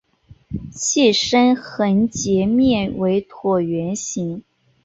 [0.73, 4.43] 器身横截面为椭圆形。